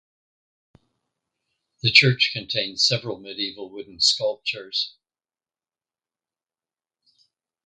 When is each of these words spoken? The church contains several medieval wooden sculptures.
The 1.83 1.91
church 1.91 2.31
contains 2.33 2.83
several 2.87 3.19
medieval 3.19 3.69
wooden 3.69 3.99
sculptures. 3.99 4.95